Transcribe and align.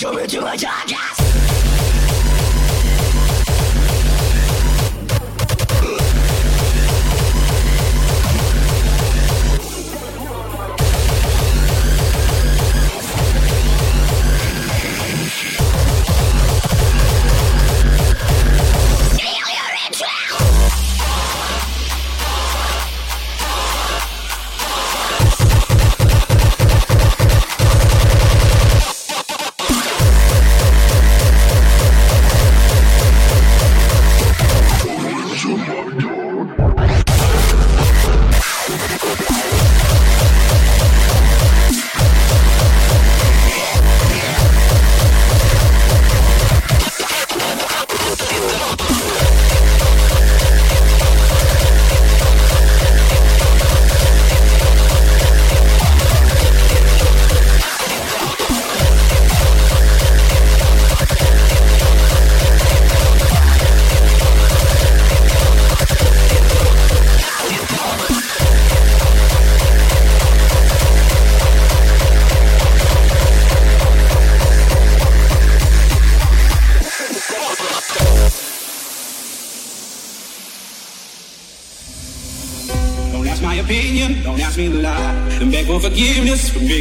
forgiveness 0.00 0.64
for 0.64 0.93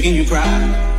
making 0.03 0.19
you 0.21 0.27
cry, 0.27 0.97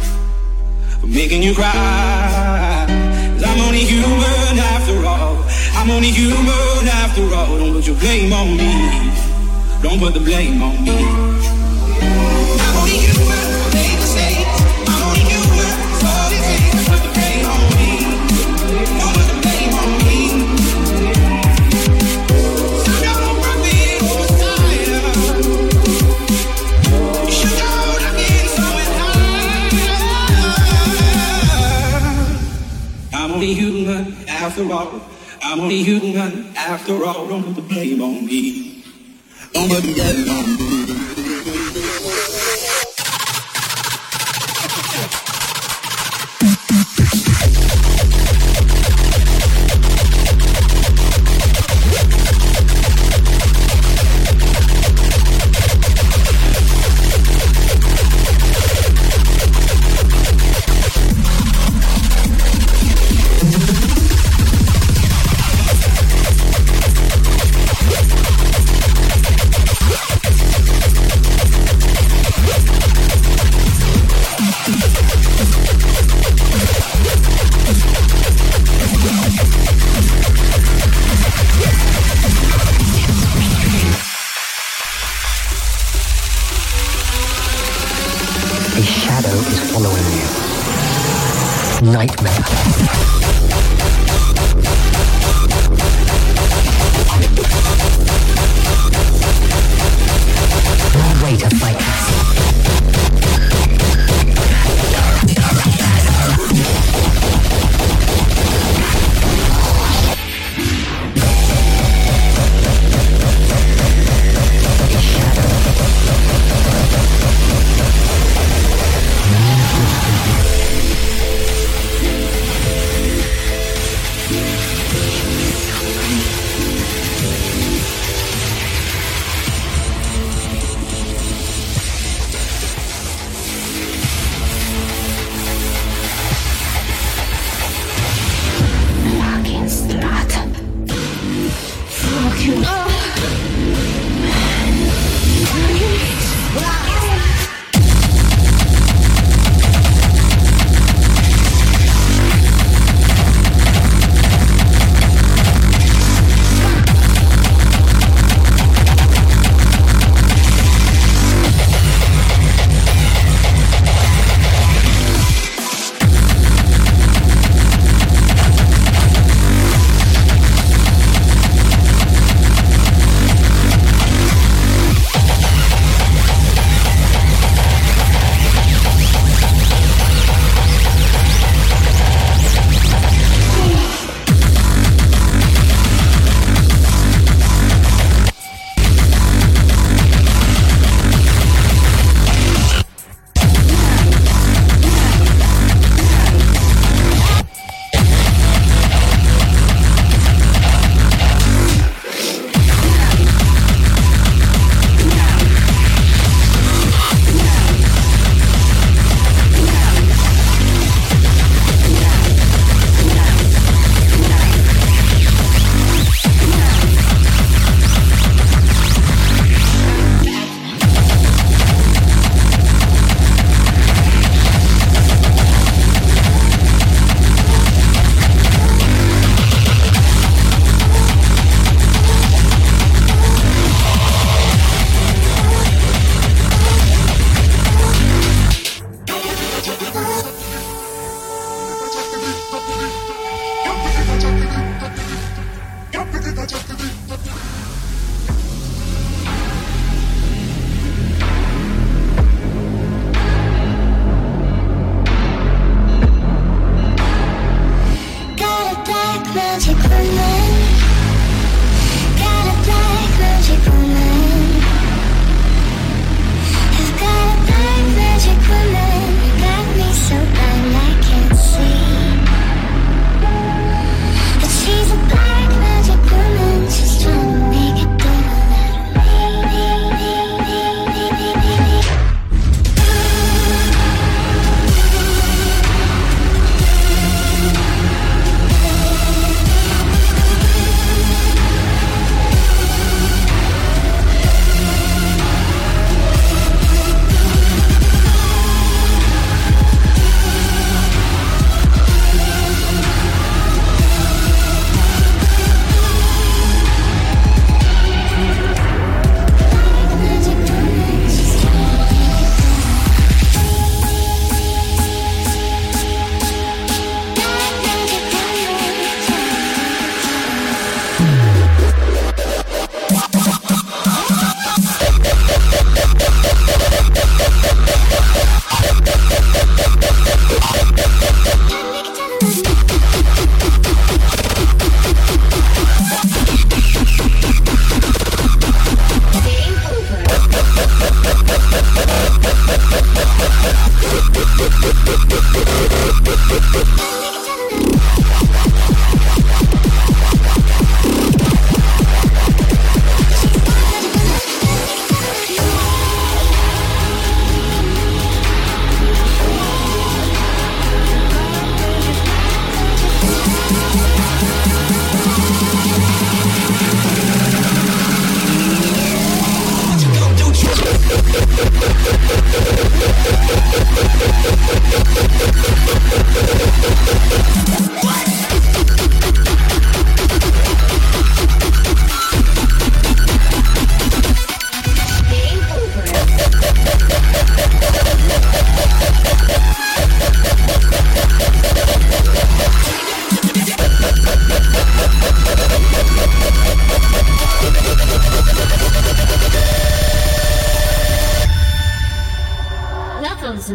for 0.98 1.06
making 1.06 1.42
you 1.42 1.54
cry. 1.54 2.86
Cause 3.34 3.44
I'm 3.44 3.60
only 3.60 3.80
human 3.80 4.58
after 4.58 5.04
all. 5.04 5.44
I'm 5.74 5.90
only 5.90 6.08
human 6.10 6.88
after 6.88 7.22
all. 7.34 7.58
Don't 7.58 7.74
put 7.74 7.86
your 7.86 7.96
blame 7.96 8.32
on 8.32 8.56
me. 8.56 9.12
Don't 9.82 9.98
put 9.98 10.14
the 10.14 10.20
blame 10.20 10.62
on 10.62 10.82
me. 10.86 11.53
After 33.44 34.72
all. 34.72 35.02
I'm 35.42 35.60
only 35.60 35.82
human 35.82 36.56
after 36.56 37.04
all. 37.04 37.28
Don't 37.28 37.44
put 37.44 37.56
the 37.56 37.62
blame 37.62 38.00
on 38.00 38.24
me. 38.24 38.82
Don't 39.52 39.68
put 39.68 39.82
the 39.82 39.92
blame 39.92 40.30
on 40.30 40.56
me. 40.56 40.63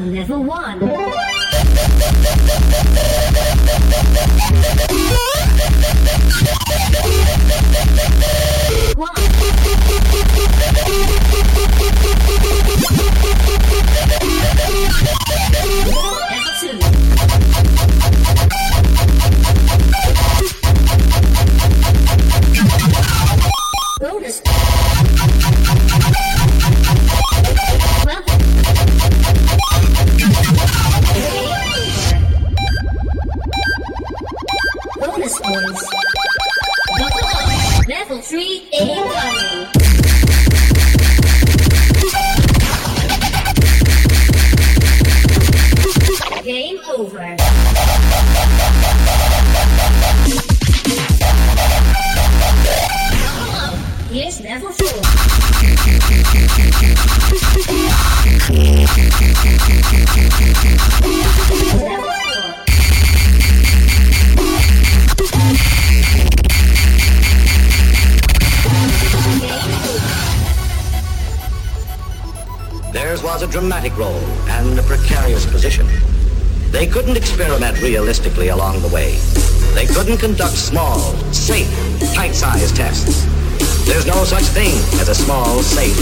level 0.08 0.44
1. 0.44 0.99
They 76.80 76.88
couldn't 76.88 77.18
experiment 77.18 77.82
realistically 77.82 78.48
along 78.48 78.82
the 78.82 78.88
way. 78.88 79.18
They 79.76 79.86
couldn't 79.86 80.18
conduct 80.20 80.54
small, 80.54 80.98
safe, 81.34 81.68
tight-sized 82.16 82.74
tests. 82.74 83.26
There's 83.86 84.06
no 84.06 84.24
such 84.24 84.46
thing 84.56 84.78
as 85.02 85.10
a 85.10 85.14
small, 85.14 85.62
safe, 85.62 86.00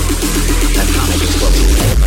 atomic 0.78 1.24
explosion. 1.24 1.98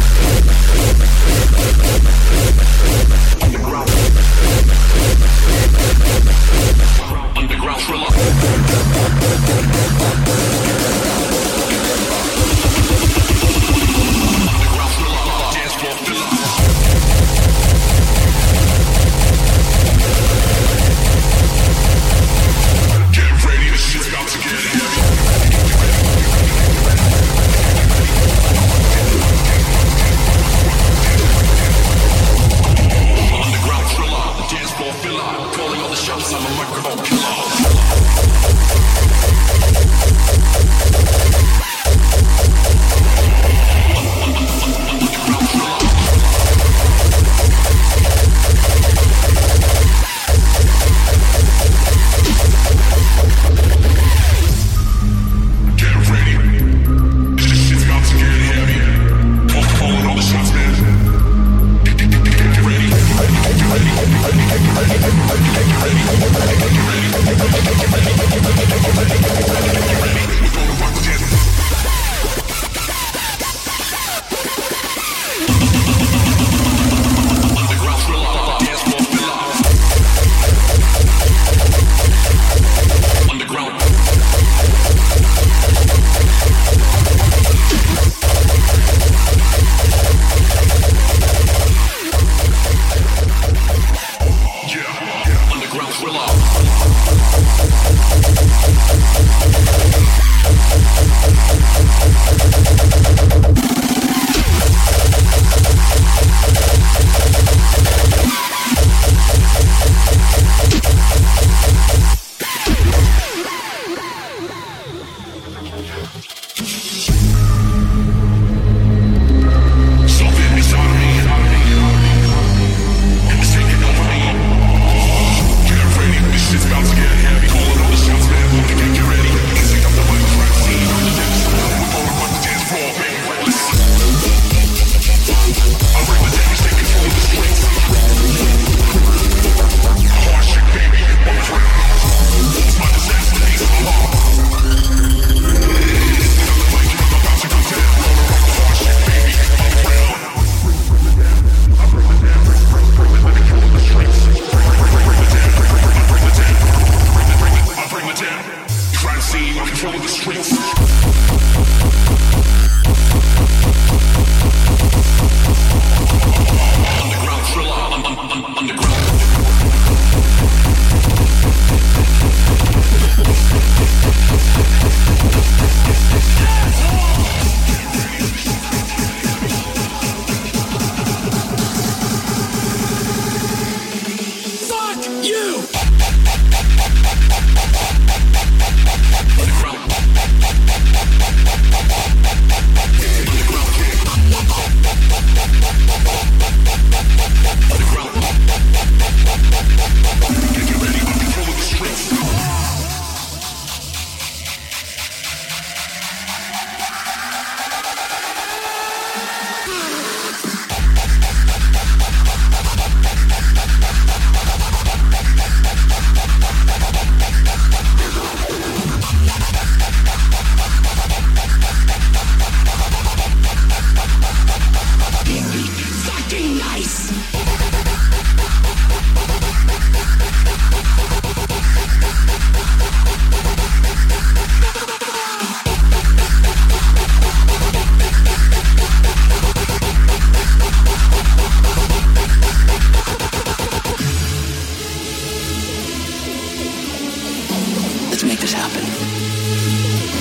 make 248.40 248.48
this 248.48 248.52
happen. 248.52 248.84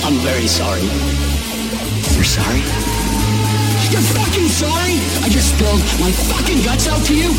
I'm 0.04 0.18
very 0.20 0.46
sorry. 0.46 0.82
You're 2.14 2.24
sorry? 2.24 2.60
You're 3.90 4.06
fucking 4.14 4.48
sorry? 4.48 4.94
I 5.24 5.28
just 5.30 5.54
spilled 5.54 5.80
my 6.00 6.12
fucking 6.12 6.62
guts 6.62 6.88
out 6.88 7.04
to 7.06 7.14
you, 7.14 7.30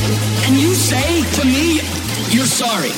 and 0.45 0.55
you 0.55 0.73
say 0.73 1.23
to 1.38 1.45
me, 1.45 1.81
you're 2.29 2.45
sorry. 2.45 2.91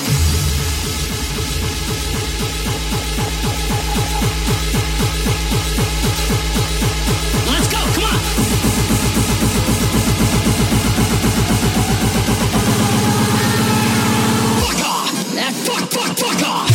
fuck 16.16 16.44
off! 16.48 16.70
Eh, 16.70 16.73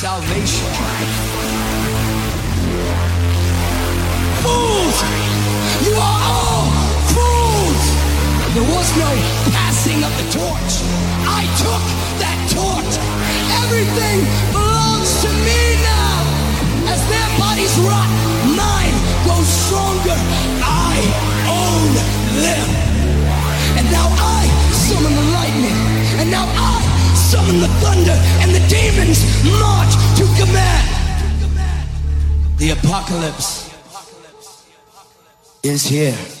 salvation. 0.00 0.64
Fools! 4.40 4.96
You 5.84 5.92
are 5.92 6.20
all 6.24 6.72
fools! 7.12 7.84
There 8.56 8.64
was 8.64 8.88
no 8.96 9.10
passing 9.52 10.00
of 10.00 10.12
the 10.16 10.26
torch. 10.32 10.74
I 11.28 11.44
took 11.60 11.84
that 12.16 12.40
torch. 12.48 12.96
Everything 13.60 14.24
belongs 14.56 15.20
to 15.20 15.28
me 15.44 15.60
now. 15.84 16.16
As 16.88 17.00
their 17.12 17.30
bodies 17.36 17.76
rot, 17.84 18.08
mine 18.56 18.96
grows 19.28 19.52
stronger. 19.52 20.16
I 20.64 20.96
own 21.44 21.92
them. 22.40 22.68
And 23.76 23.84
now 23.92 24.08
I 24.16 24.48
summon 24.72 25.12
the 25.12 25.26
lightning. 25.36 25.76
And 26.16 26.30
now 26.30 26.48
I 26.56 26.80
summon 27.12 27.60
the 27.60 27.68
thunder. 27.84 28.16
And 28.40 28.49
The 32.60 32.72
apocalypse 32.72 33.72
is 35.62 35.82
here. 35.86 36.39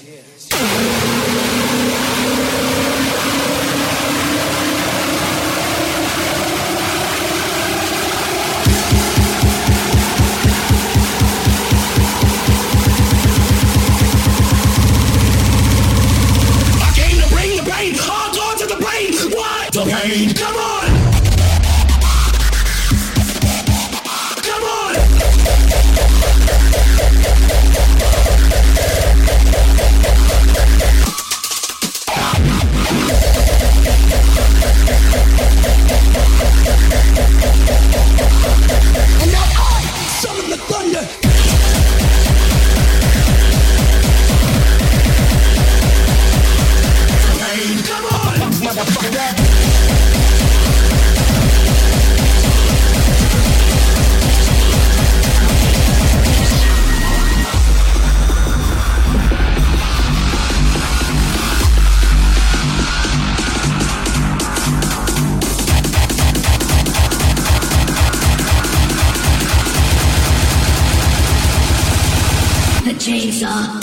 上 73.30 73.80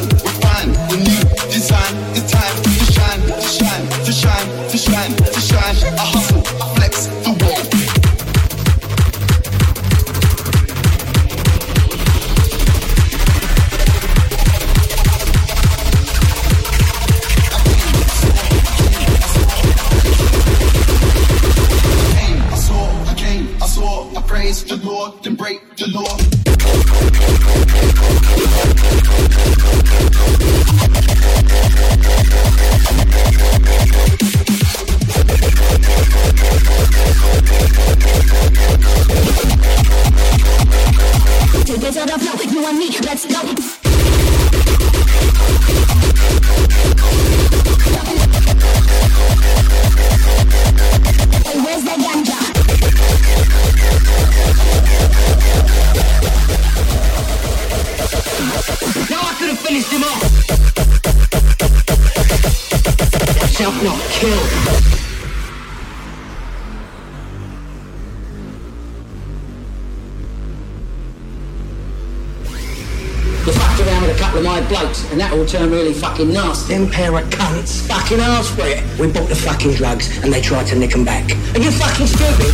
Yeah. 0.00 0.29
Fucking 76.20 76.32
nasty. 76.32 76.74
Them 76.74 76.90
pair 76.90 77.16
of 77.16 77.24
cunts 77.30 77.86
fucking 77.86 78.20
asked 78.20 78.54
for 78.54 78.66
it. 78.66 78.82
We 78.98 79.10
bought 79.10 79.28
the 79.28 79.36
fucking 79.36 79.74
drugs 79.74 80.18
and 80.22 80.32
they 80.32 80.40
tried 80.40 80.66
to 80.68 80.76
nick 80.76 80.90
them 80.90 81.04
back. 81.04 81.30
Are 81.30 81.60
you 81.60 81.70
fucking 81.70 82.06
stupid? 82.06 82.52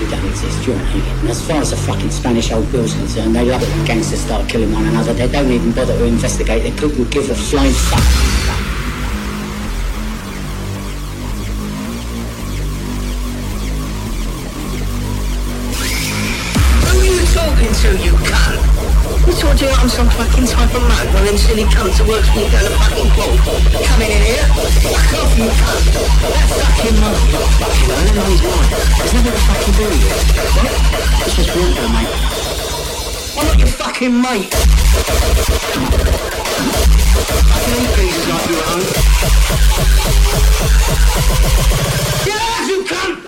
You 0.00 0.10
don't 0.10 0.24
exist, 0.26 0.66
you're 0.66 0.76
an. 0.76 1.28
As 1.28 1.46
far 1.46 1.58
as 1.58 1.70
the 1.70 1.76
fucking 1.76 2.10
Spanish 2.10 2.52
old 2.52 2.70
bill's 2.72 2.94
concerned, 2.94 3.34
they 3.34 3.44
love 3.44 3.62
it 3.62 3.68
when 3.68 3.84
gangsters 3.86 4.20
start 4.20 4.48
killing 4.48 4.72
one 4.72 4.86
another. 4.86 5.14
They 5.14 5.28
don't 5.28 5.50
even 5.50 5.72
bother 5.72 5.96
to 5.96 6.04
investigate. 6.04 6.62
They 6.62 6.72
couldn't 6.72 7.10
give 7.10 7.30
a 7.30 7.34
flying 7.34 7.72
fuck. 7.72 8.31
Are 17.62 17.68
you 17.68 17.74
to, 17.74 17.90
you 18.02 18.12
cunt? 18.26 18.58
You 19.26 19.32
told 19.38 19.60
you 19.60 19.68
I'm 19.68 19.88
some 19.88 20.08
fucking 20.10 20.46
type 20.46 20.74
of 20.74 20.82
mug 20.82 21.06
when 21.14 21.24
them 21.26 21.38
silly 21.38 21.62
cunts 21.64 21.98
that 21.98 22.06
works 22.08 22.28
for 22.30 22.40
you 22.40 22.50
down 22.50 22.64
the 22.64 22.70
fucking 22.74 23.06
block 23.14 23.38
coming 23.86 24.10
in 24.10 24.22
here? 24.22 24.42
Fuck 24.82 25.14
off, 25.22 25.38
you 25.38 25.46
cunt. 25.46 25.94
That 26.26 26.48
fucking 26.58 26.98
mug. 26.98 27.14
Fucking 27.62 27.90
I 27.92 28.10
know 28.18 28.26
he's 28.26 28.42
mine. 28.42 28.66
There's 28.98 29.14
nothing 29.14 29.30
to 29.30 29.42
fucking 29.46 29.74
do 29.78 29.86
with 29.86 30.02
it. 30.02 30.18
What? 30.58 30.74
It's 31.22 31.38
just 31.38 31.54
water, 31.54 31.86
mate. 31.94 32.10
I'm 33.38 33.46
not 33.46 33.58
your 33.58 33.70
fucking 33.70 34.10
mate. 34.10 34.50
I 37.46 37.58
can 37.62 37.78
eat 37.78 37.90
pieces 37.94 38.26
like 38.26 38.46
you 38.50 38.58
at 38.58 38.66
home. 38.66 38.90
Get 42.26 42.42
out, 42.42 42.66
you 42.66 42.82
cunt! 42.84 43.21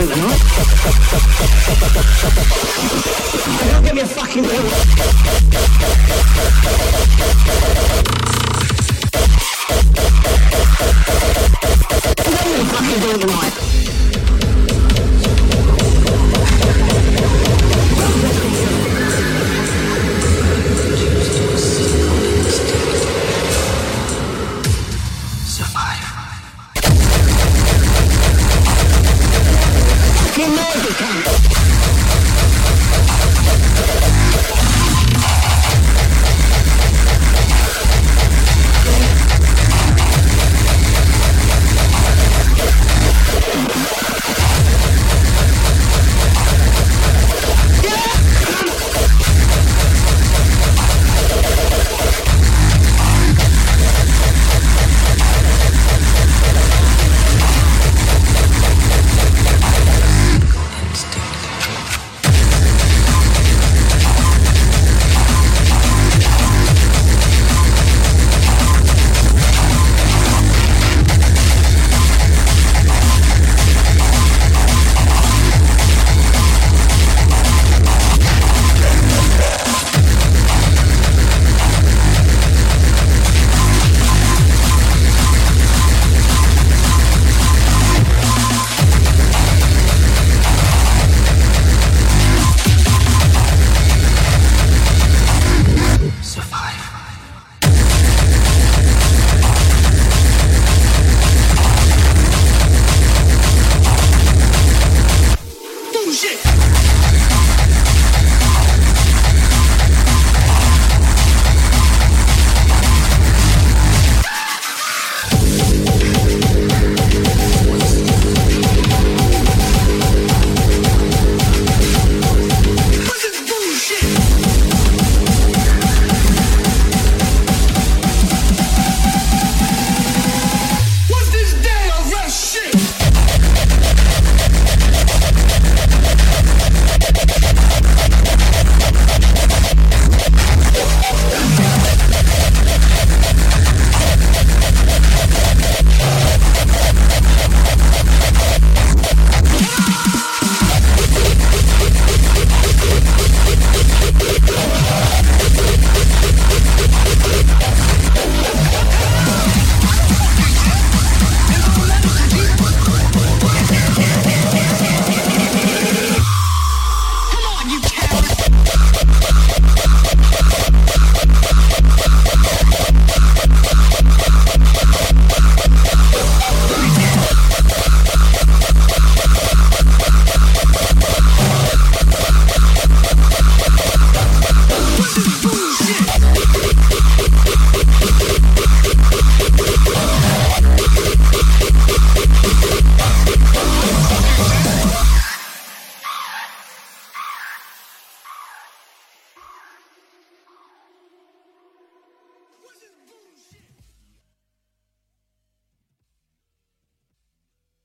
with 0.00 0.16
don't 3.70 3.84
give 3.84 3.94
me 3.94 4.00
a 4.00 4.06
fucking 4.06 4.44
clue. 4.44 4.68
What 12.26 12.46
are 12.46 12.56
you 12.56 12.64
fucking 12.64 13.20
doing? 13.20 13.49